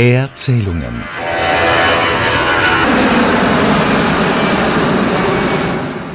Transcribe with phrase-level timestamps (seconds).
[0.00, 1.02] Erzählungen.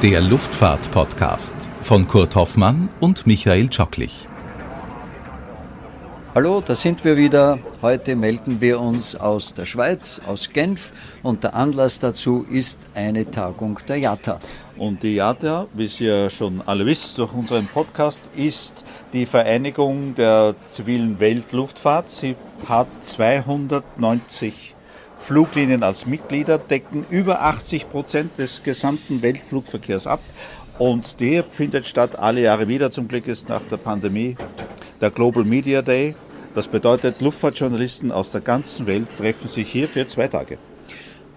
[0.00, 4.26] Der Luftfahrt-Podcast von Kurt Hoffmann und Michael Tschocklich.
[6.34, 7.58] Hallo, da sind wir wieder.
[7.82, 10.92] Heute melden wir uns aus der Schweiz, aus Genf
[11.22, 14.40] und der Anlass dazu ist eine Tagung der JATA.
[14.78, 20.14] Und die JATA, wie Sie ja schon alle wisst durch unseren Podcast, ist die Vereinigung
[20.14, 22.08] der zivilen Weltluftfahrt.
[22.08, 22.34] Sie
[22.68, 24.74] hat 290
[25.18, 30.20] Fluglinien als Mitglieder, decken über 80 Prozent des gesamten Weltflugverkehrs ab.
[30.78, 32.90] Und der findet statt alle Jahre wieder.
[32.90, 34.36] Zum Glück ist nach der Pandemie
[35.00, 36.14] der Global Media Day.
[36.54, 40.58] Das bedeutet, Luftfahrtjournalisten aus der ganzen Welt treffen sich hier für zwei Tage.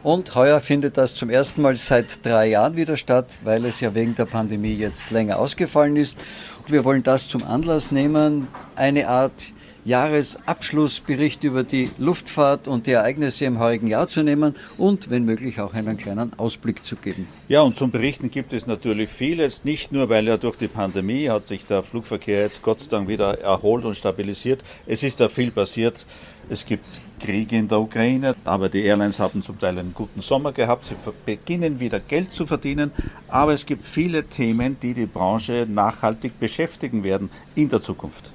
[0.03, 3.95] Und heuer findet das zum ersten Mal seit drei Jahren wieder statt, weil es ja
[3.95, 6.17] wegen der Pandemie jetzt länger ausgefallen ist.
[6.59, 9.51] Und wir wollen das zum Anlass nehmen, eine Art
[9.87, 15.61] Jahresabschlussbericht über die Luftfahrt und die Ereignisse im heurigen Jahr zu nehmen und, wenn möglich,
[15.61, 17.25] auch einen kleinen Ausblick zu geben.
[17.47, 21.29] Ja, und zum Berichten gibt es natürlich vieles, nicht nur, weil ja durch die Pandemie
[21.29, 24.61] hat sich der Flugverkehr jetzt Gott sei Dank wieder erholt und stabilisiert.
[24.85, 26.05] Es ist da viel passiert.
[26.49, 30.53] Es gibt Kriege in der Ukraine, aber die Airlines haben zum Teil einen guten Sommer
[30.53, 30.85] gehabt.
[30.85, 32.91] Sie beginnen wieder Geld zu verdienen,
[33.27, 38.31] aber es gibt viele Themen, die die Branche nachhaltig beschäftigen werden in der Zukunft.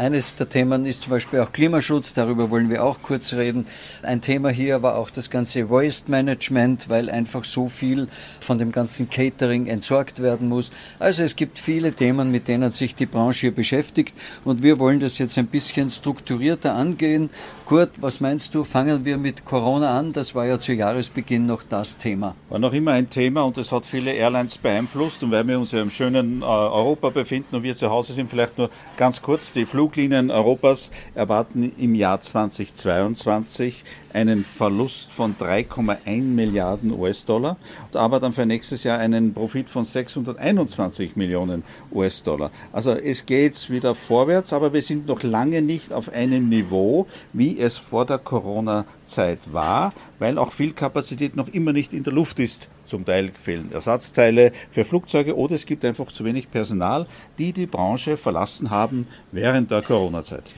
[0.00, 3.66] Eines der Themen ist zum Beispiel auch Klimaschutz, darüber wollen wir auch kurz reden.
[4.02, 8.08] Ein Thema hier war auch das ganze Waste Management, weil einfach so viel
[8.40, 10.72] von dem ganzen Catering entsorgt werden muss.
[10.98, 15.00] Also es gibt viele Themen, mit denen sich die Branche hier beschäftigt und wir wollen
[15.00, 17.28] das jetzt ein bisschen strukturierter angehen.
[17.70, 18.64] Kurt, was meinst du?
[18.64, 20.12] Fangen wir mit Corona an.
[20.12, 22.34] Das war ja zu Jahresbeginn noch das Thema.
[22.48, 25.22] War noch immer ein Thema und es hat viele Airlines beeinflusst.
[25.22, 28.28] Und weil wir uns ja im schönen äh, Europa befinden und wir zu Hause sind,
[28.28, 29.52] vielleicht nur ganz kurz.
[29.52, 37.56] Die Fluglinien Europas erwarten im Jahr 2022 einen Verlust von 3,1 Milliarden US-Dollar,
[37.94, 42.52] aber dann für nächstes Jahr einen Profit von 621 Millionen US-Dollar.
[42.72, 47.58] Also es geht wieder vorwärts, aber wir sind noch lange nicht auf einem Niveau, wie
[47.58, 52.38] es vor der Corona-Zeit war, weil auch viel Kapazität noch immer nicht in der Luft
[52.38, 52.68] ist.
[52.90, 57.06] Zum Teil fehlen Ersatzteile für Flugzeuge oder es gibt einfach zu wenig Personal,
[57.38, 60.52] die die Branche verlassen haben während der Corona-Zeit.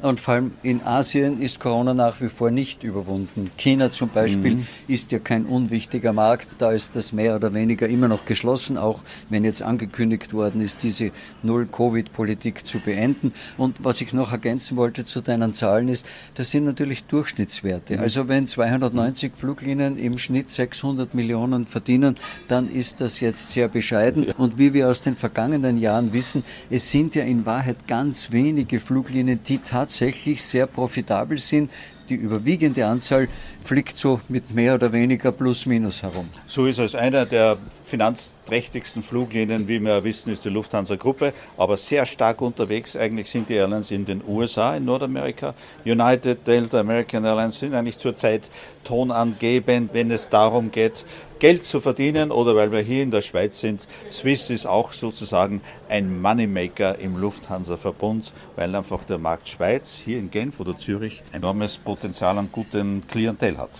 [0.00, 3.50] Und vor allem in Asien ist Corona nach wie vor nicht überwunden.
[3.56, 4.66] China zum Beispiel mhm.
[4.86, 6.56] ist ja kein unwichtiger Markt.
[6.58, 10.84] Da ist das mehr oder weniger immer noch geschlossen, auch wenn jetzt angekündigt worden ist,
[10.84, 11.10] diese
[11.42, 13.32] Null-Covid-Politik zu beenden.
[13.56, 17.96] Und was ich noch ergänzen wollte zu deinen Zahlen ist, das sind natürlich Durchschnittswerte.
[17.96, 18.00] Mhm.
[18.00, 22.14] Also wenn 290 Fluglinien im Schnitt 600 Millionen verdienen,
[22.46, 24.26] dann ist das jetzt sehr bescheiden.
[24.38, 28.78] Und wie wir aus den vergangenen Jahren wissen, es sind ja in Wahrheit ganz wenige
[28.78, 31.70] Fluglinien, die tatsächlich tatsächlich sehr profitabel sind.
[32.08, 33.28] Die überwiegende Anzahl
[33.62, 36.30] fliegt so mit mehr oder weniger plus minus herum.
[36.46, 36.94] So ist es.
[36.94, 43.28] Einer der finanzträchtigsten Fluglinien, wie wir wissen, ist die Lufthansa-Gruppe, aber sehr stark unterwegs eigentlich
[43.28, 45.54] sind die Airlines in den USA, in Nordamerika.
[45.84, 48.50] United, Delta, American Airlines sind eigentlich zurzeit
[48.84, 51.04] tonangebend, wenn es darum geht,
[51.40, 53.86] Geld zu verdienen oder weil wir hier in der Schweiz sind.
[54.10, 60.32] Swiss ist auch sozusagen ein Moneymaker im Lufthansa-Verbund, weil einfach der Markt Schweiz hier in
[60.32, 63.70] Genf oder Zürich enormes Potenzial an gutem Klientel hat.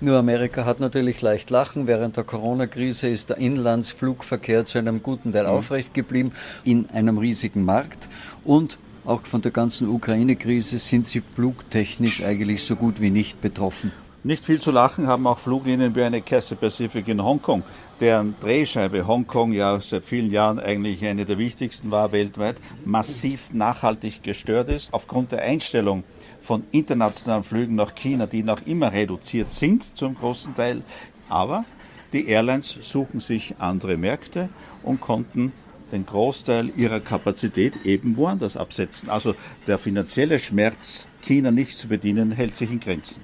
[0.00, 1.86] Nur Amerika hat natürlich leicht lachen.
[1.86, 5.50] Während der Corona-Krise ist der Inlandsflugverkehr zu einem guten Teil mhm.
[5.50, 6.32] aufrecht geblieben
[6.64, 8.08] in einem riesigen Markt.
[8.44, 13.92] Und auch von der ganzen Ukraine-Krise sind sie flugtechnisch eigentlich so gut wie nicht betroffen.
[14.24, 17.64] Nicht viel zu lachen haben auch Fluglinien wie eine Cathay Pacific in Hongkong,
[17.98, 24.22] deren Drehscheibe Hongkong ja seit vielen Jahren eigentlich eine der wichtigsten war weltweit, massiv nachhaltig
[24.22, 24.94] gestört ist.
[24.94, 26.04] Aufgrund der Einstellung
[26.42, 30.82] von internationalen Flügen nach China, die noch immer reduziert sind zum großen Teil.
[31.28, 31.64] Aber
[32.12, 34.48] die Airlines suchen sich andere Märkte
[34.82, 35.52] und konnten
[35.92, 39.10] den Großteil ihrer Kapazität eben woanders absetzen.
[39.10, 39.34] Also
[39.66, 43.22] der finanzielle Schmerz, China nicht zu bedienen, hält sich in Grenzen.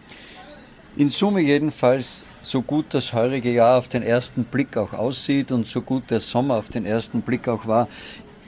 [0.96, 5.66] In Summe jedenfalls, so gut das heurige Jahr auf den ersten Blick auch aussieht und
[5.66, 7.88] so gut der Sommer auf den ersten Blick auch war,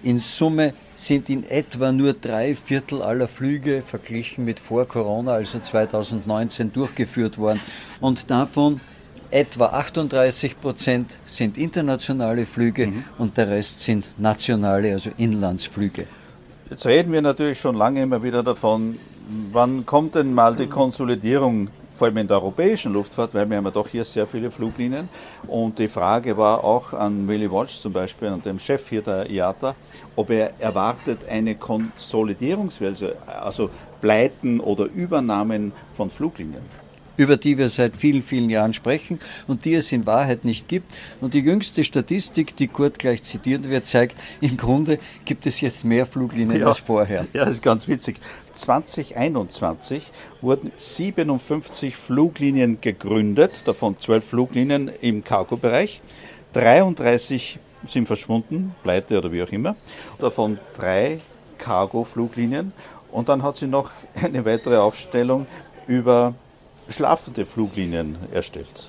[0.02, 5.58] in Summe sind in etwa nur drei Viertel aller Flüge verglichen mit vor Corona, also
[5.58, 7.60] 2019, durchgeführt worden.
[8.00, 8.80] Und davon
[9.30, 13.04] etwa 38 Prozent sind internationale Flüge mhm.
[13.18, 16.06] und der Rest sind nationale, also Inlandsflüge.
[16.68, 18.98] Jetzt reden wir natürlich schon lange immer wieder davon,
[19.52, 21.68] wann kommt denn mal die Konsolidierung
[22.00, 25.10] vor allem in der europäischen Luftfahrt, weil wir haben ja doch hier sehr viele Fluglinien.
[25.46, 29.28] Und die Frage war auch an Willy Walsh zum Beispiel, an dem Chef hier der
[29.28, 29.74] IATA,
[30.16, 33.68] ob er erwartet eine Konsolidierungswelle, also
[34.00, 36.62] Pleiten oder Übernahmen von Fluglinien
[37.16, 40.92] über die wir seit vielen, vielen Jahren sprechen und die es in Wahrheit nicht gibt.
[41.20, 45.84] Und die jüngste Statistik, die Kurt gleich zitiert wird, zeigt, im Grunde gibt es jetzt
[45.84, 47.26] mehr Fluglinien ja, als vorher.
[47.32, 48.16] Ja, das ist ganz witzig.
[48.52, 50.10] 2021
[50.40, 56.00] wurden 57 Fluglinien gegründet, davon 12 Fluglinien im Cargo-Bereich.
[56.52, 59.76] 33 sind verschwunden, pleite oder wie auch immer.
[60.18, 61.20] Davon drei
[61.58, 62.72] Cargo-Fluglinien.
[63.12, 65.46] Und dann hat sie noch eine weitere Aufstellung
[65.86, 66.34] über
[66.90, 68.88] schlafende Fluglinien erstellt.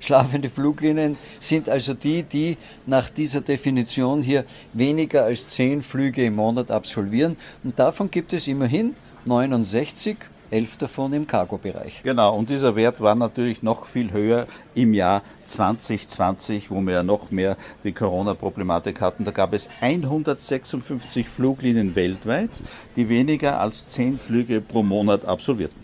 [0.00, 2.56] Schlafende Fluglinien sind also die, die
[2.86, 7.36] nach dieser Definition hier weniger als zehn Flüge im Monat absolvieren.
[7.62, 8.94] Und davon gibt es immerhin
[9.24, 10.16] 69,
[10.50, 12.02] elf davon im Cargo-Bereich.
[12.02, 17.02] Genau, und dieser Wert war natürlich noch viel höher im Jahr 2020, wo wir ja
[17.02, 19.24] noch mehr die Corona-Problematik hatten.
[19.24, 22.50] Da gab es 156 Fluglinien weltweit,
[22.94, 25.83] die weniger als zehn Flüge pro Monat absolvierten.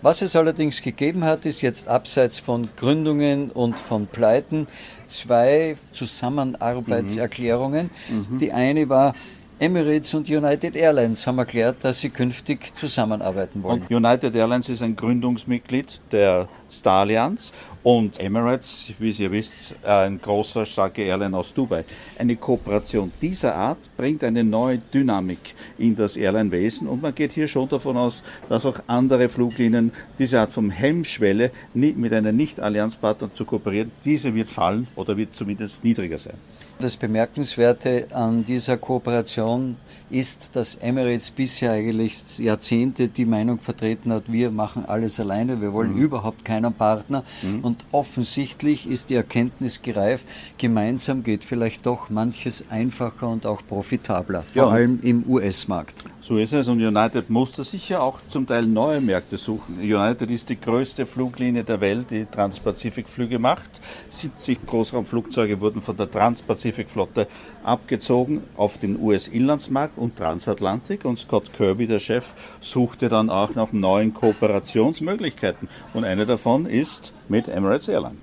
[0.00, 4.68] Was es allerdings gegeben hat, ist jetzt abseits von Gründungen und von Pleiten
[5.06, 7.90] zwei Zusammenarbeitserklärungen.
[8.08, 8.26] Mhm.
[8.30, 8.38] Mhm.
[8.38, 9.14] Die eine war,
[9.60, 13.82] Emirates und United Airlines haben erklärt, dass sie künftig zusammenarbeiten wollen.
[13.82, 17.52] Und United Airlines ist ein Gründungsmitglied der Star Allianz
[17.82, 21.84] und Emirates, wie Sie ja wisst, ein großer, starker Airline aus Dubai.
[22.16, 27.48] Eine Kooperation dieser Art bringt eine neue Dynamik in das Airline-Wesen und man geht hier
[27.48, 29.90] schon davon aus, dass auch andere Fluglinien
[30.20, 35.82] diese Art von Hemmschwelle mit einer Nicht-Allianzpartner zu kooperieren, diese wird fallen oder wird zumindest
[35.82, 36.36] niedriger sein.
[36.80, 39.76] Das Bemerkenswerte an dieser Kooperation
[40.10, 45.72] ist, dass Emirates bisher eigentlich Jahrzehnte die Meinung vertreten hat, wir machen alles alleine, wir
[45.72, 46.02] wollen mhm.
[46.02, 47.24] überhaupt keinen Partner.
[47.42, 47.64] Mhm.
[47.64, 50.24] Und offensichtlich ist die Erkenntnis gereift,
[50.56, 54.68] gemeinsam geht vielleicht doch manches einfacher und auch profitabler, vor ja.
[54.68, 56.04] allem im US-Markt.
[56.28, 59.78] So ist es und United musste sicher auch zum Teil neue Märkte suchen.
[59.80, 63.80] United ist die größte Fluglinie der Welt, die Transpazifikflüge macht.
[64.10, 67.28] 70 Großraumflugzeuge wurden von der Transpazifikflotte
[67.64, 73.72] abgezogen auf den US-Inlandsmarkt und Transatlantik und Scott Kirby, der Chef, suchte dann auch nach
[73.72, 78.18] neuen Kooperationsmöglichkeiten und eine davon ist mit Emirates Airline.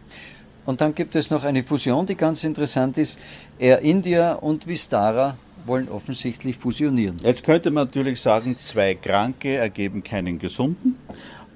[0.67, 3.17] Und dann gibt es noch eine Fusion, die ganz interessant ist.
[3.57, 7.17] Air India und Vistara wollen offensichtlich fusionieren.
[7.23, 10.95] Jetzt könnte man natürlich sagen, zwei Kranke ergeben keinen Gesunden.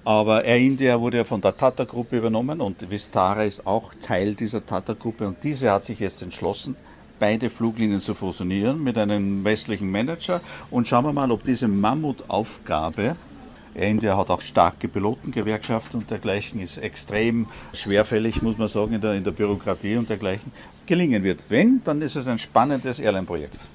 [0.06, 4.66] Aber Air India wurde ja von der Tata-Gruppe übernommen und Vistara ist auch Teil dieser
[4.66, 6.76] Tata-Gruppe und diese hat sich jetzt entschlossen,
[7.20, 10.42] beide Fluglinien zu fusionieren mit einem westlichen Manager.
[10.72, 13.18] Und schauen wir mal, ob diese Mammutaufgabe
[13.76, 19.02] Air India hat auch starke Pilotengewerkschaften und dergleichen, ist extrem schwerfällig, muss man sagen, in
[19.02, 20.52] der, in der Bürokratie und dergleichen,
[20.86, 21.42] gelingen wird.
[21.50, 23.70] Wenn, dann ist es ein spannendes Airline-Projekt.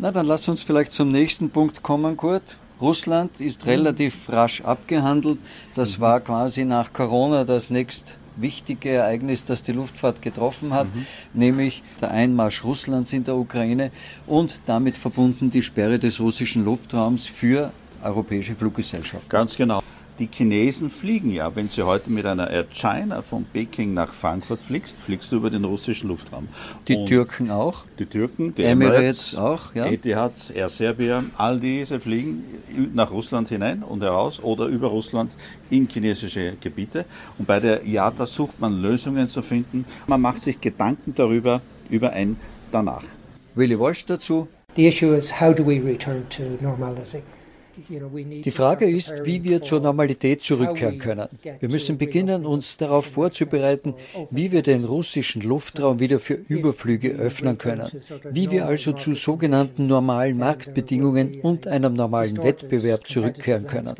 [0.00, 2.56] Na, dann lass uns vielleicht zum nächsten Punkt kommen, Kurt.
[2.80, 3.70] Russland ist mhm.
[3.70, 5.38] relativ rasch abgehandelt.
[5.74, 6.02] Das mhm.
[6.02, 11.06] war quasi nach Corona das nächst wichtige Ereignis, das die Luftfahrt getroffen hat, mhm.
[11.34, 13.90] nämlich der Einmarsch Russlands in der Ukraine
[14.28, 17.72] und damit verbunden die Sperre des russischen Luftraums für
[18.04, 19.28] europäische Fluggesellschaften.
[19.28, 19.82] Ganz genau.
[20.18, 21.54] Die Chinesen fliegen ja.
[21.54, 25.48] Wenn Sie heute mit einer Air China von Peking nach Frankfurt fliegst, fliegst du über
[25.48, 26.48] den russischen Luftraum.
[26.88, 27.84] Die Und Türken auch?
[28.00, 29.86] Die Türken, die Emirates, Emirates auch, ja.
[29.86, 32.42] Etihad, Air Serbia, all diese fliegen
[32.94, 35.30] nach Russland hinein und heraus oder über Russland
[35.70, 37.04] in chinesische Gebiete.
[37.38, 39.84] Und bei der IATA sucht man Lösungen zu finden.
[40.08, 42.36] Man macht sich Gedanken darüber, über ein
[42.72, 43.04] Danach.
[43.54, 44.48] Willy Walsh dazu.
[44.74, 47.22] The issue is how do we return to normality?
[47.88, 51.28] Die Frage ist, wie wir zur Normalität zurückkehren können.
[51.60, 53.94] Wir müssen beginnen, uns darauf vorzubereiten,
[54.30, 57.90] wie wir den russischen Luftraum wieder für Überflüge öffnen können,
[58.30, 63.94] wie wir also zu sogenannten normalen Marktbedingungen und einem normalen Wettbewerb zurückkehren können.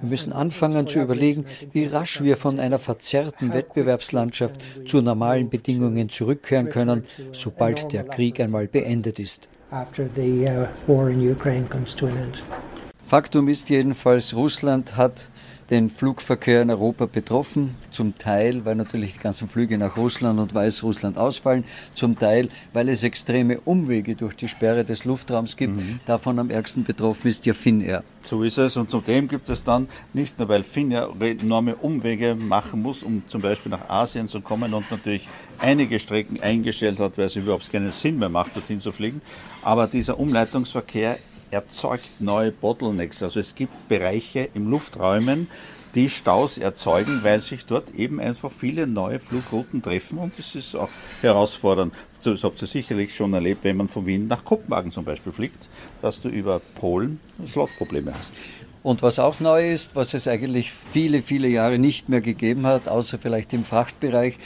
[0.00, 6.08] Wir müssen anfangen zu überlegen, wie rasch wir von einer verzerrten Wettbewerbslandschaft zu normalen Bedingungen
[6.08, 9.48] zurückkehren können, sobald der Krieg einmal beendet ist.
[9.70, 12.63] After the uh, war in Ukraine comes to an end.
[13.06, 15.28] Faktum ist jedenfalls, Russland hat
[15.70, 17.74] den Flugverkehr in Europa betroffen.
[17.90, 21.64] Zum Teil, weil natürlich die ganzen Flüge nach Russland und Weißrussland ausfallen.
[21.94, 25.76] Zum Teil, weil es extreme Umwege durch die Sperre des Luftraums gibt.
[25.76, 26.00] Mhm.
[26.06, 28.04] Davon am ärgsten betroffen ist ja Finnair.
[28.22, 28.76] So ist es.
[28.76, 33.42] Und zudem gibt es dann nicht nur, weil Finnair enorme Umwege machen muss, um zum
[33.42, 37.92] Beispiel nach Asien zu kommen und natürlich einige Strecken eingestellt hat, weil es überhaupt keinen
[37.92, 39.20] Sinn mehr macht, dorthin zu fliegen.
[39.62, 41.18] Aber dieser Umleitungsverkehr
[41.54, 43.22] erzeugt neue Bottlenecks.
[43.22, 45.48] Also es gibt Bereiche im Lufträumen,
[45.94, 50.74] die Staus erzeugen, weil sich dort eben einfach viele neue Flugrouten treffen und es ist
[50.74, 50.88] auch
[51.22, 51.94] herausfordernd.
[52.24, 55.68] Das habt ihr sicherlich schon erlebt, wenn man von Wien nach Kopenhagen zum Beispiel fliegt,
[56.02, 58.34] dass du über Polen Slotprobleme hast.
[58.82, 62.88] Und was auch neu ist, was es eigentlich viele, viele Jahre nicht mehr gegeben hat,
[62.88, 64.36] außer vielleicht im Frachtbereich,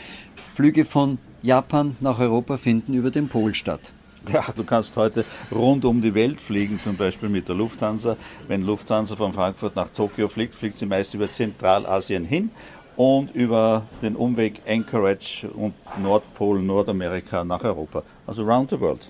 [0.54, 3.92] Flüge von Japan nach Europa finden über den Pol statt.
[4.32, 8.16] Ja, du kannst heute rund um die Welt fliegen, zum Beispiel mit der Lufthansa.
[8.46, 12.50] Wenn Lufthansa von Frankfurt nach Tokio fliegt, fliegt sie meist über Zentralasien hin
[12.96, 18.02] und über den Umweg Anchorage und Nordpol, Nordamerika nach Europa.
[18.26, 19.08] Also round the world.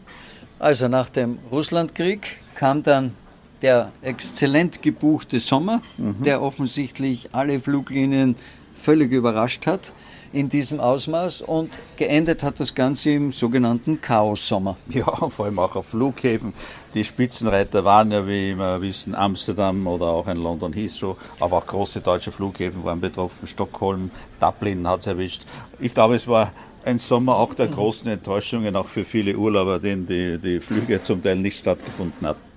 [0.58, 3.14] Also nach dem Russlandkrieg kam dann
[3.62, 6.22] der exzellent gebuchte Sommer, mhm.
[6.22, 8.36] der offensichtlich alle Fluglinien
[8.74, 9.92] völlig überrascht hat
[10.32, 14.76] in diesem Ausmaß und geendet hat das Ganze im sogenannten Chaos-Sommer.
[14.90, 16.52] Ja, vor allem auch auf Flughäfen.
[16.94, 21.66] Die Spitzenreiter waren ja, wie wir wissen, Amsterdam oder auch ein London Heathrow, aber auch
[21.66, 23.46] große deutsche Flughäfen waren betroffen.
[23.46, 25.42] Stockholm, Dublin hat es erwischt.
[25.78, 26.52] Ich glaube, es war
[26.84, 31.22] ein Sommer auch der großen Enttäuschungen, auch für viele Urlauber, denen die, die Flüge zum
[31.22, 32.47] Teil nicht stattgefunden haben.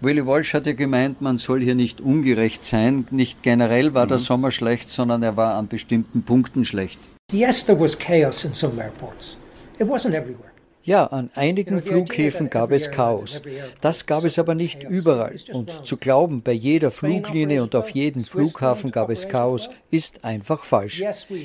[0.00, 3.08] Willy Walsh hat ja gemeint, man soll hier nicht ungerecht sein.
[3.10, 4.10] Nicht generell war mhm.
[4.10, 7.00] der Sommer schlecht, sondern er war an bestimmten Punkten schlecht.
[7.32, 9.36] Yes, there was chaos in some airports.
[9.80, 10.52] It wasn't everywhere.
[10.84, 13.42] Ja, an einigen Flughäfen gab es Chaos.
[13.82, 15.36] Das gab es aber nicht überall.
[15.52, 20.64] Und zu glauben, bei jeder Fluglinie und auf jedem Flughafen gab es Chaos, ist einfach
[20.64, 21.02] falsch.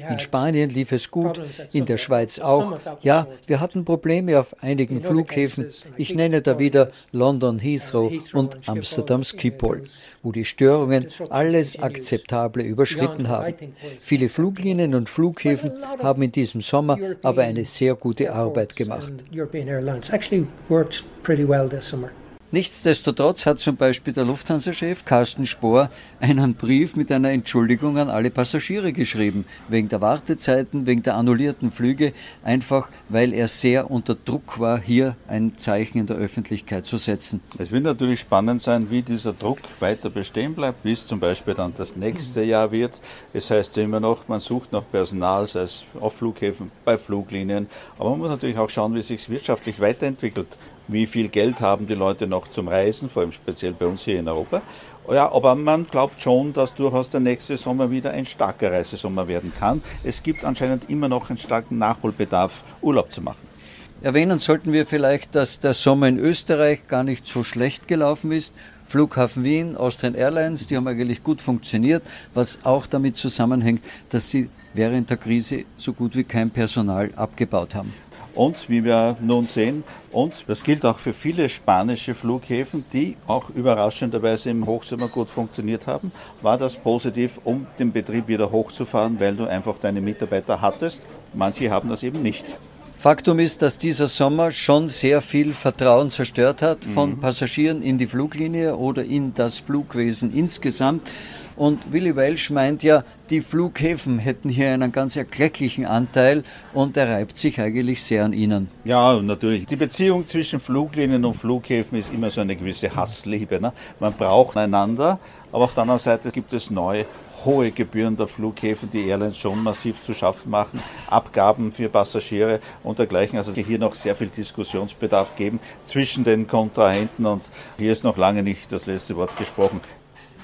[0.10, 1.42] In Spanien lief es gut,
[1.74, 2.80] in der Schweiz auch.
[3.02, 5.72] Ja, wir hatten Probleme auf einigen Flughäfen.
[5.98, 9.84] Ich nenne da wieder London Heathrow und Amsterdam Schiphol,
[10.22, 13.56] wo die Störungen alles Akzeptable überschritten haben.
[14.00, 15.72] Viele Fluglinien und Flughäfen
[16.02, 19.14] haben in diesem Sommer aber eine sehr gute Arbeit gemacht.
[19.34, 20.12] European Airlines.
[20.12, 22.14] Actually worked pretty well this summer.
[22.54, 28.30] Nichtsdestotrotz hat zum Beispiel der Lufthansa-Chef Carsten Spohr einen Brief mit einer Entschuldigung an alle
[28.30, 34.60] Passagiere geschrieben, wegen der Wartezeiten, wegen der annullierten Flüge, einfach weil er sehr unter Druck
[34.60, 37.42] war, hier ein Zeichen in der Öffentlichkeit zu setzen.
[37.58, 41.56] Es wird natürlich spannend sein, wie dieser Druck weiter bestehen bleibt, wie es zum Beispiel
[41.56, 43.02] dann das nächste Jahr wird.
[43.34, 47.66] Es heißt ja immer noch, man sucht nach Personal, sei es auf Flughäfen, bei Fluglinien,
[47.98, 50.56] aber man muss natürlich auch schauen, wie es sich wirtschaftlich weiterentwickelt
[50.88, 54.20] wie viel Geld haben die Leute noch zum Reisen, vor allem speziell bei uns hier
[54.20, 54.62] in Europa.
[55.10, 59.52] Ja, aber man glaubt schon, dass durchaus der nächste Sommer wieder ein starker Reisesommer werden
[59.58, 59.82] kann.
[60.04, 63.54] Es gibt anscheinend immer noch einen starken Nachholbedarf, Urlaub zu machen.
[64.02, 68.54] Erwähnen sollten wir vielleicht, dass der Sommer in Österreich gar nicht so schlecht gelaufen ist.
[68.86, 74.50] Flughafen Wien, Austrian Airlines, die haben eigentlich gut funktioniert, was auch damit zusammenhängt, dass sie
[74.74, 77.94] während der Krise so gut wie kein Personal abgebaut haben.
[78.36, 83.50] Und wie wir nun sehen, und das gilt auch für viele spanische Flughäfen, die auch
[83.52, 86.12] überraschenderweise im Hochsommer gut funktioniert haben,
[86.42, 91.04] war das positiv, um den Betrieb wieder hochzufahren, weil du einfach deine Mitarbeiter hattest.
[91.34, 92.58] Manche haben das eben nicht.
[93.04, 97.20] Faktum ist, dass dieser Sommer schon sehr viel Vertrauen zerstört hat von mhm.
[97.20, 101.06] Passagieren in die Fluglinie oder in das Flugwesen insgesamt.
[101.56, 106.44] Und Willy Welsch meint ja, die Flughäfen hätten hier einen ganz erklecklichen Anteil
[106.74, 108.70] und er reibt sich eigentlich sehr an ihnen.
[108.84, 109.66] Ja, natürlich.
[109.66, 113.62] Die Beziehung zwischen Fluglinien und Flughäfen ist immer so eine gewisse Hassliebe.
[113.62, 113.74] Ne?
[114.00, 115.20] Man braucht einander,
[115.52, 117.06] aber auf der anderen Seite gibt es neue
[117.46, 123.00] hohe Gebühren der Flughäfen, die Airlines schon massiv zu schaffen machen, Abgaben für Passagiere und
[123.00, 123.38] dergleichen.
[123.38, 127.44] Also hier noch sehr viel Diskussionsbedarf geben zwischen den Kontrahenten und
[127.78, 129.82] hier ist noch lange nicht das letzte Wort gesprochen.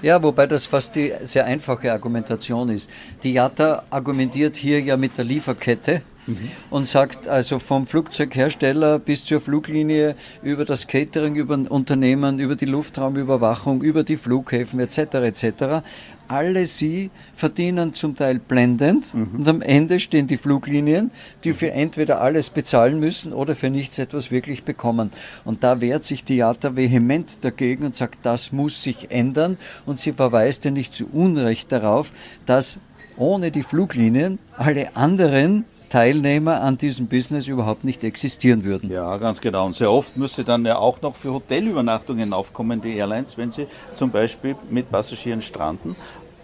[0.01, 2.89] Ja, wobei das fast die sehr einfache Argumentation ist.
[3.23, 6.51] Die JATA argumentiert hier ja mit der Lieferkette mhm.
[6.69, 12.55] und sagt also vom Flugzeughersteller bis zur Fluglinie über das Catering, über ein Unternehmen, über
[12.55, 14.97] die Luftraumüberwachung, über die Flughäfen etc.
[15.15, 15.81] etc
[16.29, 19.39] alle sie verdienen zum Teil blendend mhm.
[19.39, 21.11] und am Ende stehen die Fluglinien,
[21.43, 25.11] die für entweder alles bezahlen müssen oder für nichts etwas wirklich bekommen.
[25.43, 29.97] Und da wehrt sich die IATA vehement dagegen und sagt, das muss sich ändern und
[29.97, 32.11] sie verweist ja nicht zu Unrecht darauf,
[32.45, 32.79] dass
[33.17, 38.89] ohne die Fluglinien alle anderen Teilnehmer an diesem Business überhaupt nicht existieren würden.
[38.89, 39.65] Ja, ganz genau.
[39.65, 43.67] Und sehr oft müsste dann ja auch noch für Hotelübernachtungen aufkommen, die Airlines, wenn sie
[43.95, 45.95] zum Beispiel mit Passagieren stranden.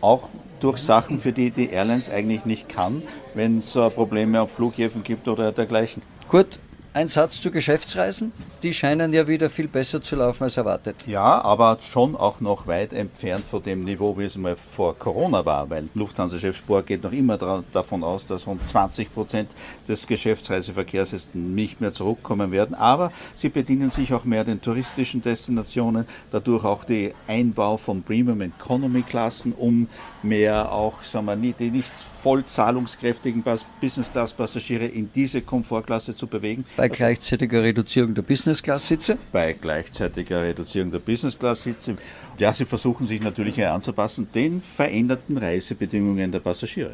[0.02, 5.04] Auch durch Sachen, für die die Airlines eigentlich nicht kann, wenn es Probleme auf Flughäfen
[5.04, 6.02] gibt oder dergleichen.
[6.28, 6.60] Kurt,
[6.96, 8.32] Ein Satz zu Geschäftsreisen.
[8.64, 10.96] Die scheinen ja wieder viel besser zu laufen als erwartet.
[11.06, 15.46] Ja, aber schon auch noch weit entfernt von dem Niveau, wie es mal vor Corona
[15.46, 19.50] war, weil Lufthansa-Chef Spohr geht noch immer davon aus, dass rund 20 Prozent
[19.90, 22.76] des Geschäftsreiseverkehrs nicht mehr zurückkommen werden.
[22.76, 28.40] Aber sie bedienen sich auch mehr den touristischen Destinationen, dadurch auch die Einbau von Premium
[28.40, 29.90] Economy Klassen, um
[30.24, 31.92] mehr auch sagen wir, die nicht
[32.24, 33.44] voll zahlungskräftigen
[33.80, 36.66] Business Class Passagiere in diese Komfortklasse zu bewegen.
[36.76, 39.18] Bei gleichzeitiger Reduzierung der Business Class Sitze?
[39.32, 41.96] Bei gleichzeitiger Reduzierung der Business Class Sitze.
[42.38, 46.94] Ja, sie versuchen sich natürlich anzupassen den veränderten Reisebedingungen der Passagiere.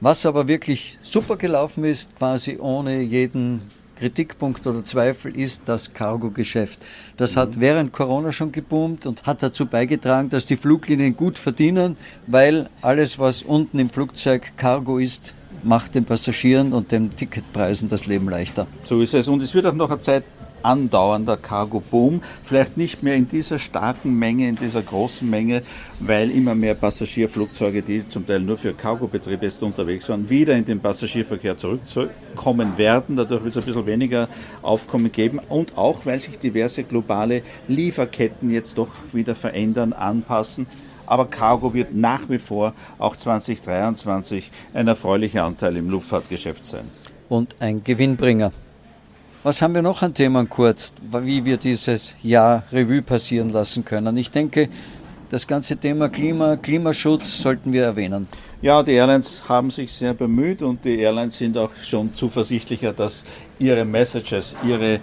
[0.00, 3.62] Was aber wirklich super gelaufen ist, quasi ohne jeden
[3.96, 6.80] Kritikpunkt oder Zweifel ist das Cargo-Geschäft.
[7.16, 7.60] Das hat mhm.
[7.60, 11.96] während Corona schon geboomt und hat dazu beigetragen, dass die Fluglinien gut verdienen,
[12.26, 15.34] weil alles, was unten im Flugzeug Cargo ist,
[15.64, 18.66] macht den Passagieren und den Ticketpreisen das Leben leichter.
[18.84, 19.28] So ist es.
[19.28, 20.24] Und es wird auch noch eine Zeit
[20.64, 22.22] andauernder Cargo-Boom.
[22.42, 25.62] Vielleicht nicht mehr in dieser starken Menge, in dieser großen Menge,
[26.00, 30.80] weil immer mehr Passagierflugzeuge, die zum Teil nur für Cargo-Betriebe unterwegs waren, wieder in den
[30.80, 33.16] Passagierverkehr zurückkommen werden.
[33.16, 34.28] Dadurch wird es ein bisschen weniger
[34.62, 40.66] Aufkommen geben und auch, weil sich diverse globale Lieferketten jetzt doch wieder verändern, anpassen.
[41.06, 46.84] Aber Cargo wird nach wie vor auch 2023 ein erfreulicher Anteil im Luftfahrtgeschäft sein.
[47.28, 48.52] Und ein Gewinnbringer.
[49.42, 54.16] Was haben wir noch an Themen, Kurt, wie wir dieses Jahr Revue passieren lassen können?
[54.16, 54.70] Ich denke,
[55.30, 58.28] das ganze Thema Klima, Klimaschutz sollten wir erwähnen.
[58.62, 63.24] Ja, die Airlines haben sich sehr bemüht und die Airlines sind auch schon zuversichtlicher, dass
[63.58, 65.00] ihre Messages, ihre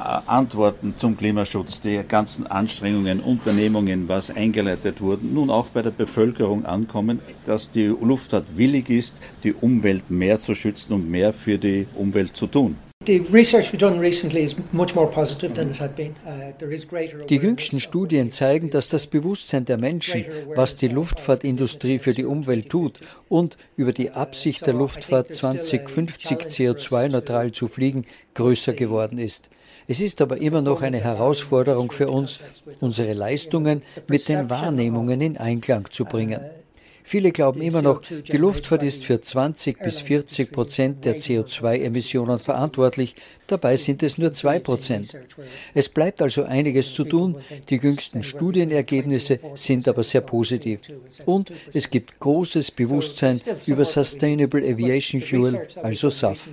[0.00, 6.64] Antworten zum Klimaschutz, die ganzen Anstrengungen, Unternehmungen, was eingeleitet wurden, nun auch bei der Bevölkerung
[6.64, 11.86] ankommen, dass die Luftfahrt willig ist, die Umwelt mehr zu schützen und mehr für die
[11.94, 12.76] Umwelt zu tun.
[13.06, 13.16] Die
[17.36, 23.00] jüngsten Studien zeigen, dass das Bewusstsein der Menschen, was die Luftfahrtindustrie für die Umwelt tut
[23.30, 28.04] und über die Absicht der Luftfahrt 2050 CO2-neutral zu fliegen,
[28.34, 29.48] größer geworden ist.
[29.90, 32.38] Es ist aber immer noch eine Herausforderung für uns,
[32.78, 36.40] unsere Leistungen mit den Wahrnehmungen in Einklang zu bringen.
[37.02, 43.16] Viele glauben immer noch, die Luftfahrt ist für 20 bis 40 Prozent der CO2-Emissionen verantwortlich.
[43.48, 45.16] Dabei sind es nur zwei Prozent.
[45.74, 47.38] Es bleibt also einiges zu tun.
[47.68, 50.82] Die jüngsten Studienergebnisse sind aber sehr positiv.
[51.26, 56.48] Und es gibt großes Bewusstsein über Sustainable Aviation Fuel, also SAF.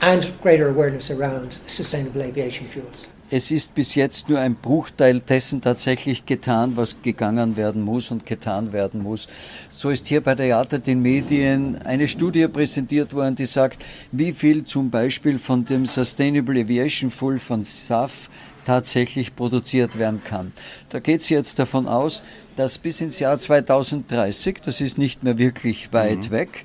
[0.00, 5.62] And greater awareness around sustainable aviation fuels es ist bis jetzt nur ein Bruchteil dessen
[5.62, 9.28] tatsächlich getan, was gegangen werden muss und getan werden muss.
[9.68, 14.32] So ist hier bei der IATA den Medien eine Studie präsentiert worden, die sagt, wie
[14.32, 18.28] viel zum Beispiel von dem Sustainable Aviation Fuel von SAF
[18.64, 20.52] tatsächlich produziert werden kann.
[20.90, 22.22] Da geht es jetzt davon aus,
[22.56, 26.30] dass bis ins Jahr 2030, das ist nicht mehr wirklich weit mhm.
[26.30, 26.64] weg,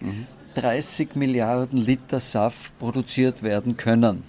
[0.56, 1.20] 30 mhm.
[1.20, 4.24] Milliarden Liter SAF produziert werden können.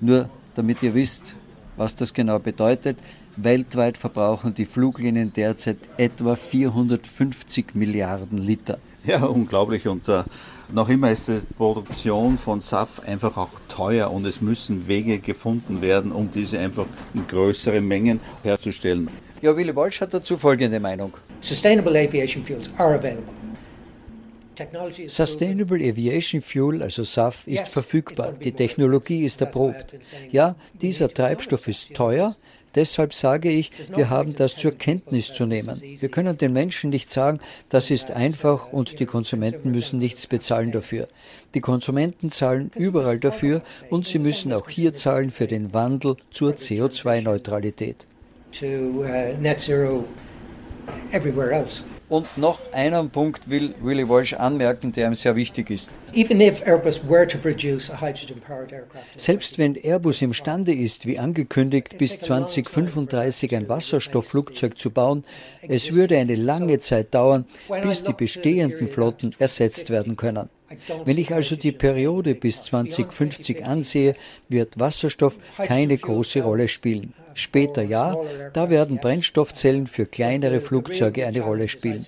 [0.00, 1.34] Nur damit ihr wisst,
[1.76, 2.98] was das genau bedeutet.
[3.36, 8.78] Weltweit verbrauchen die Fluglinien derzeit etwa 450 Milliarden Liter.
[9.04, 9.86] Ja, unglaublich.
[9.86, 10.22] Und uh,
[10.72, 15.82] noch immer ist die Produktion von SAF einfach auch teuer und es müssen Wege gefunden
[15.82, 19.08] werden, um diese einfach in größeren Mengen herzustellen.
[19.42, 21.12] Ja, Willy Walsh hat dazu folgende Meinung.
[21.42, 23.45] Sustainable aviation fuels are available.
[25.08, 28.32] Sustainable Aviation Fuel, also SAF, ist verfügbar.
[28.32, 29.96] Die Technologie ist erprobt.
[30.30, 32.36] Ja, dieser Treibstoff ist teuer.
[32.76, 35.80] Deshalb sage ich, wir haben das zur Kenntnis zu nehmen.
[35.80, 37.40] Wir können den Menschen nicht sagen,
[37.70, 41.08] das ist einfach und die Konsumenten müssen nichts bezahlen dafür.
[41.54, 46.52] Die Konsumenten zahlen überall dafür und sie müssen auch hier zahlen für den Wandel zur
[46.52, 48.06] CO2-Neutralität.
[52.08, 55.90] Und noch einen Punkt will Willy Walsh anmerken, der ihm sehr wichtig ist.
[59.16, 65.24] Selbst wenn Airbus imstande ist, wie angekündigt, bis 2035 ein Wasserstoffflugzeug zu bauen,
[65.66, 67.44] es würde eine lange Zeit dauern,
[67.82, 70.48] bis die bestehenden Flotten ersetzt werden können.
[71.04, 74.14] Wenn ich also die Periode bis 2050 ansehe,
[74.48, 77.14] wird Wasserstoff keine große Rolle spielen.
[77.38, 78.16] Später ja,
[78.54, 82.06] da werden Brennstoffzellen für kleinere Flugzeuge eine Rolle spielen.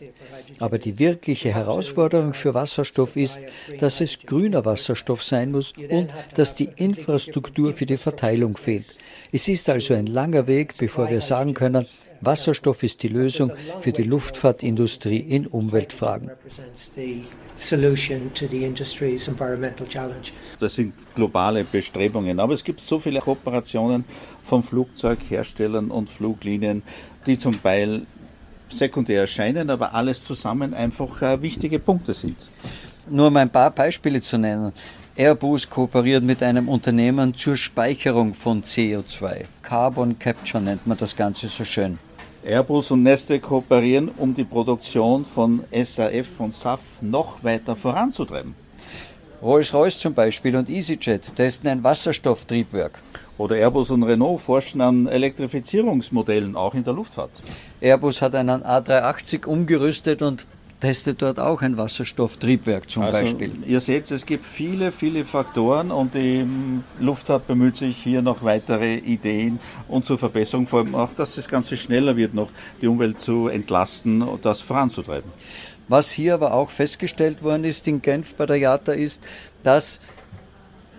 [0.58, 3.42] Aber die wirkliche Herausforderung für Wasserstoff ist,
[3.78, 8.96] dass es grüner Wasserstoff sein muss und dass die Infrastruktur für die Verteilung fehlt.
[9.30, 11.86] Es ist also ein langer Weg, bevor wir sagen können,
[12.20, 16.30] Wasserstoff ist die Lösung für die Luftfahrtindustrie in Umweltfragen.
[20.60, 24.04] Das sind globale Bestrebungen, aber es gibt so viele Kooperationen
[24.44, 26.82] von Flugzeugherstellern und Fluglinien,
[27.26, 28.02] die zum Teil
[28.68, 32.50] sekundär erscheinen, aber alles zusammen einfach äh, wichtige Punkte sind.
[33.08, 34.72] Nur um ein paar Beispiele zu nennen.
[35.16, 39.46] Airbus kooperiert mit einem Unternehmen zur Speicherung von CO2.
[39.62, 41.98] Carbon Capture nennt man das Ganze so schön.
[42.48, 48.54] Airbus und Neste kooperieren, um die Produktion von SAF und SAF noch weiter voranzutreiben.
[49.42, 53.00] Rolls-Royce zum Beispiel und EasyJet testen ein Wasserstofftriebwerk.
[53.36, 57.30] Oder Airbus und Renault forschen an Elektrifizierungsmodellen auch in der Luftfahrt.
[57.82, 60.46] Airbus hat einen A380 umgerüstet und
[60.80, 63.52] testet dort auch ein Wasserstofftriebwerk zum also, Beispiel.
[63.66, 66.46] Ihr seht, es gibt viele, viele Faktoren und die
[67.00, 71.48] Luftfahrt bemüht sich hier noch weitere Ideen und zur Verbesserung, vor allem auch, dass das
[71.48, 75.30] Ganze schneller wird, noch die Umwelt zu entlasten und das voranzutreiben.
[75.88, 79.24] Was hier aber auch festgestellt worden ist in Genf bei der JATA ist,
[79.62, 80.00] dass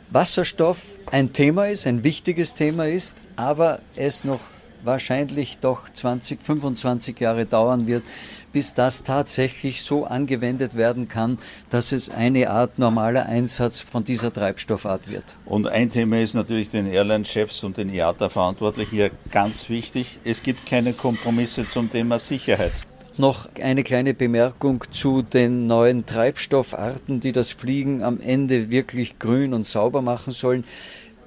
[0.10, 4.40] Wasserstoff ein Thema ist, ein wichtiges Thema ist, aber es noch
[4.84, 8.04] wahrscheinlich doch 20, 25 Jahre dauern wird,
[8.52, 11.38] bis das tatsächlich so angewendet werden kann,
[11.70, 15.36] dass es eine Art normaler Einsatz von dieser Treibstoffart wird.
[15.46, 20.20] Und ein Thema ist natürlich den Airline-Chefs und den IATA-Verantwortlichen hier ganz wichtig.
[20.24, 22.74] Es gibt keine Kompromisse zum Thema Sicherheit.
[23.18, 29.54] Noch eine kleine Bemerkung zu den neuen Treibstoffarten, die das Fliegen am Ende wirklich grün
[29.54, 30.64] und sauber machen sollen.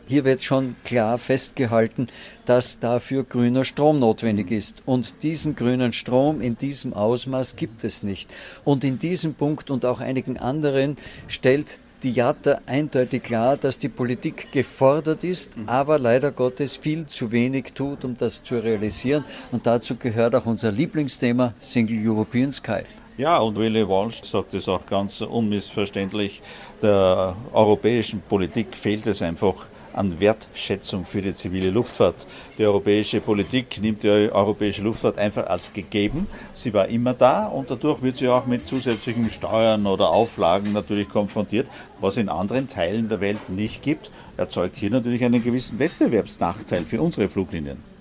[0.06, 2.08] Hier wird schon klar festgehalten,
[2.44, 4.82] dass dafür grüner Strom notwendig ist.
[4.84, 8.28] Und diesen grünen Strom in diesem Ausmaß gibt es nicht.
[8.64, 10.96] Und in diesem Punkt und auch einigen anderen
[11.28, 17.30] stellt die JATA eindeutig klar, dass die Politik gefordert ist, aber leider Gottes viel zu
[17.30, 19.24] wenig tut, um das zu realisieren.
[19.52, 22.82] Und dazu gehört auch unser Lieblingsthema Single European Sky.
[23.18, 26.42] Ja, und Willy Walsh sagt es auch ganz unmissverständlich,
[26.82, 32.26] der europäischen Politik fehlt es einfach an Wertschätzung für die zivile Luftfahrt.
[32.59, 36.26] Die europäische Politik nimmt die europäische Luftfahrt einfach als gegeben.
[36.52, 41.09] Sie war immer da und dadurch wird sie auch mit zusätzlichen Steuern oder Auflagen natürlich
[41.09, 41.68] konfrontiert,
[42.00, 47.00] was in anderen Teilen der Welt nicht gibt, erzeugt hier natürlich einen gewissen Wettbewerbsnachteil für
[47.00, 47.91] unsere Fluglinien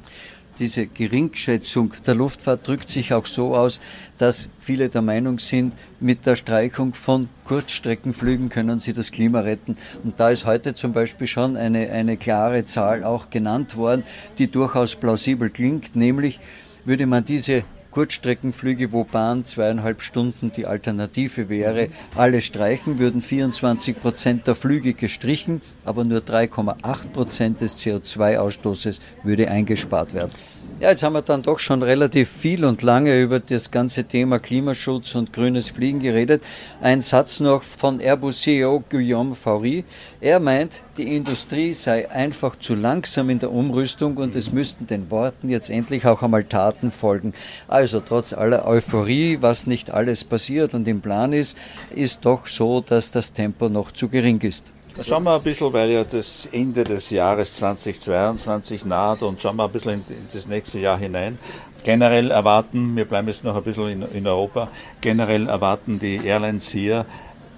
[0.62, 3.82] diese Geringschätzung der Luftfahrt drückt sich auch so aus,
[4.20, 9.76] dass viele der Meinung sind, mit der Streichung von Kurzstreckenflügen können sie das Klima retten.
[10.04, 14.04] Und da ist heute zum Beispiel schon eine, eine klare Zahl auch genannt worden,
[14.38, 16.40] die durchaus plausibel klingt, nämlich
[16.86, 24.02] würde man diese Kurzstreckenflüge, wo Bahn zweieinhalb Stunden die Alternative wäre, alle streichen, würden 24
[24.02, 30.32] Prozent der Flüge gestrichen, aber nur 3,8 Prozent des CO2-Ausstoßes würde eingespart werden.
[30.82, 34.40] Ja, jetzt haben wir dann doch schon relativ viel und lange über das ganze Thema
[34.40, 36.42] Klimaschutz und grünes Fliegen geredet.
[36.82, 39.84] Ein Satz noch von Airbus CEO Guillaume Faury.
[40.22, 45.12] Er meint, die Industrie sei einfach zu langsam in der Umrüstung und es müssten den
[45.12, 47.34] Worten jetzt endlich auch einmal Taten folgen.
[47.68, 51.60] Also trotz aller Euphorie, was nicht alles passiert und im Plan ist,
[51.92, 54.74] ist doch so, dass das Tempo noch zu gering ist.
[55.00, 59.64] Schauen wir ein bisschen, weil ja das Ende des Jahres 2022 naht und schauen wir
[59.64, 61.40] ein bisschen in das nächste Jahr hinein.
[61.84, 64.68] Generell erwarten, wir bleiben jetzt noch ein bisschen in, in Europa,
[65.00, 67.06] generell erwarten die Airlines hier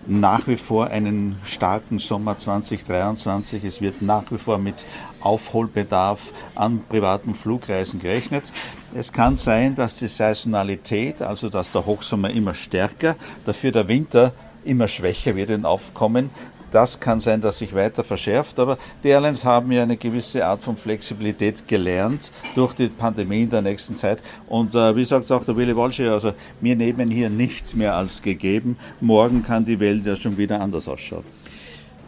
[0.06, 3.64] nach wie vor einen starken Sommer 2023.
[3.64, 4.86] Es wird nach wie vor mit
[5.20, 8.54] Aufholbedarf an privaten Flugreisen gerechnet.
[8.94, 13.16] Es kann sein, dass die Saisonalität, also dass der Hochsommer immer stärker,
[13.46, 14.34] dafür der Winter
[14.66, 16.30] immer schwächer wird in Aufkommen.
[16.74, 20.64] Das kann sein, dass sich weiter verschärft, aber die Airlines haben ja eine gewisse Art
[20.64, 24.24] von Flexibilität gelernt durch die Pandemie in der nächsten Zeit.
[24.48, 27.94] Und äh, wie sagt es auch der Willy Walsh, also wir nehmen hier nichts mehr
[27.96, 28.80] als gegeben.
[29.00, 31.24] Morgen kann die Welt ja schon wieder anders ausschauen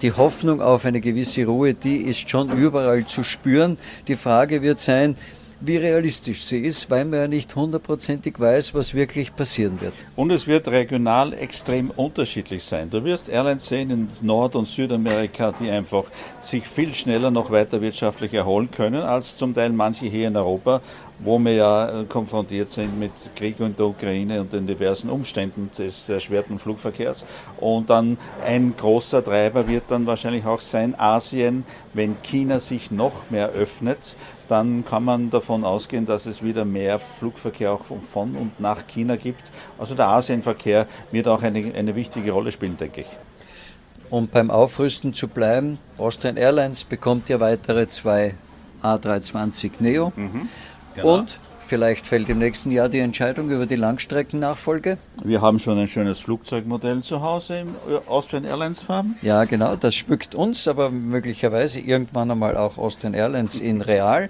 [0.02, 3.78] die Hoffnung auf eine gewisse Ruhe, die ist schon überall zu spüren.
[4.10, 5.16] Die Frage wird sein,
[5.62, 9.94] wie realistisch sie ist, weil man ja nicht hundertprozentig weiß, was wirklich passieren wird.
[10.16, 12.90] Und es wird regional extrem unterschiedlich sein.
[12.90, 16.04] Du wirst Airlines sehen in Nord- und Südamerika, die einfach
[16.42, 20.82] sich viel schneller noch weiter wirtschaftlich erholen können, als zum Teil manche hier in Europa,
[21.20, 25.70] wo wir ja äh, konfrontiert sind mit Krieg in der Ukraine und den diversen Umständen
[25.78, 27.26] des erschwerten Flugverkehrs.
[27.58, 31.64] Und dann ein großer Treiber wird dann wahrscheinlich auch sein Asien,
[31.94, 34.16] wenn China sich noch mehr öffnet
[34.48, 39.16] dann kann man davon ausgehen, dass es wieder mehr Flugverkehr auch von und nach China
[39.16, 39.52] gibt.
[39.78, 43.08] Also der Asienverkehr wird auch eine, eine wichtige Rolle spielen, denke ich.
[44.10, 48.36] Um beim Aufrüsten zu bleiben, Austrian Airlines bekommt ja weitere zwei
[48.84, 50.14] A320 Neo.
[50.16, 50.48] Mhm,
[50.94, 51.18] genau.
[51.20, 55.00] Und Vielleicht fällt im nächsten Jahr die Entscheidung über die Langstreckennachfolge.
[55.24, 57.76] Wir haben schon ein schönes Flugzeugmodell zu Hause im
[58.08, 59.16] Austrian Airlines Farben.
[59.24, 64.30] Ja, genau, das spückt uns, aber möglicherweise irgendwann einmal auch Austrian Airlines in real.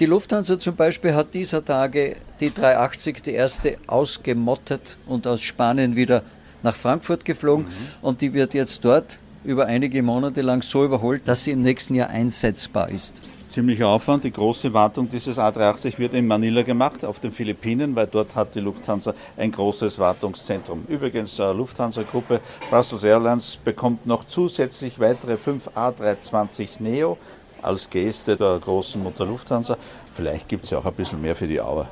[0.00, 5.96] Die Lufthansa zum Beispiel hat dieser Tage die 380, die erste, ausgemottet und aus Spanien
[5.96, 6.22] wieder
[6.62, 7.66] nach Frankfurt geflogen.
[7.66, 7.70] Mhm.
[8.00, 11.94] Und die wird jetzt dort über einige Monate lang so überholt, dass sie im nächsten
[11.94, 13.14] Jahr einsetzbar ist
[13.50, 14.24] ziemlicher Aufwand.
[14.24, 18.54] Die große Wartung dieses A380 wird in Manila gemacht, auf den Philippinen, weil dort hat
[18.54, 20.84] die Lufthansa ein großes Wartungszentrum.
[20.88, 27.18] Übrigens, die Lufthansa-Gruppe Brussels Airlines bekommt noch zusätzlich weitere fünf A320 Neo
[27.62, 29.76] als Geste der großen Mutter Lufthansa.
[30.14, 31.88] Vielleicht gibt es ja auch ein bisschen mehr für die Auer.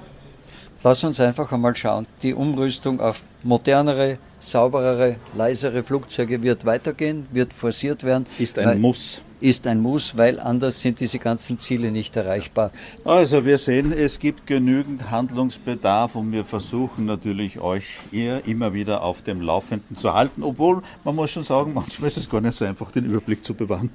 [0.83, 2.07] Lass uns einfach einmal schauen.
[2.23, 8.27] Die Umrüstung auf modernere, sauberere, leisere Flugzeuge wird weitergehen, wird forciert werden.
[8.39, 12.71] Ist ein Muss ist ein Muss, weil anders sind diese ganzen Ziele nicht erreichbar.
[13.05, 19.03] Also wir sehen, es gibt genügend Handlungsbedarf und wir versuchen natürlich euch ihr immer wieder
[19.03, 22.57] auf dem Laufenden zu halten, obwohl man muss schon sagen, manchmal ist es gar nicht
[22.57, 23.91] so einfach, den Überblick zu bewahren.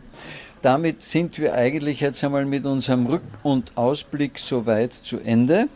[0.62, 5.68] Damit sind wir eigentlich jetzt einmal mit unserem Rück- und Ausblick soweit zu Ende.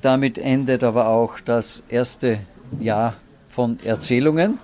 [0.00, 2.38] Damit endet aber auch das erste
[2.80, 3.14] Jahr
[3.52, 4.58] von Erzählungen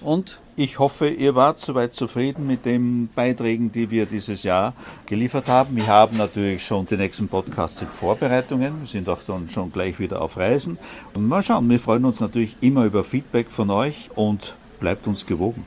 [0.00, 4.74] und ich hoffe, ihr wart soweit zufrieden mit den Beiträgen, die wir dieses Jahr
[5.06, 5.76] geliefert haben.
[5.76, 8.80] Wir haben natürlich schon die nächsten Podcasts in Vorbereitungen.
[8.80, 10.78] Wir sind auch dann schon gleich wieder auf Reisen.
[11.14, 15.24] Und mal schauen, wir freuen uns natürlich immer über Feedback von euch und bleibt uns
[15.24, 15.64] gewogen.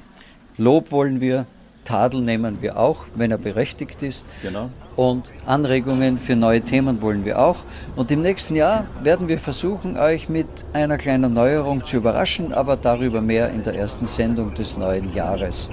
[0.58, 1.47] Lob wollen wir,
[1.86, 4.26] Tadel nehmen wir auch, wenn er berechtigt ist.
[4.41, 4.69] Genau.
[4.95, 7.58] Und Anregungen für neue Themen wollen wir auch.
[7.95, 12.76] Und im nächsten Jahr werden wir versuchen, euch mit einer kleinen Neuerung zu überraschen, aber
[12.76, 15.69] darüber mehr in der ersten Sendung des neuen Jahres.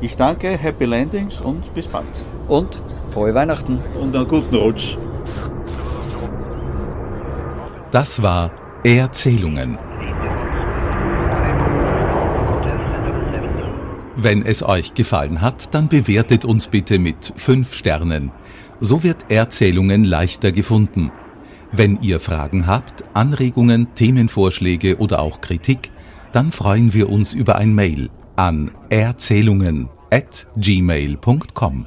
[0.00, 2.24] Ich danke, Happy Landings und bis bald.
[2.48, 2.80] Und
[3.12, 3.78] frohe Weihnachten.
[4.00, 4.96] Und einen guten Rutsch.
[7.90, 8.52] Das war
[8.84, 9.78] Erzählungen
[14.22, 18.32] Wenn es euch gefallen hat, dann bewertet uns bitte mit 5 Sternen.
[18.78, 21.10] So wird Erzählungen leichter gefunden.
[21.72, 25.90] Wenn ihr Fragen habt, Anregungen, Themenvorschläge oder auch Kritik,
[26.32, 31.86] dann freuen wir uns über ein Mail an erzählungen at gmail.com.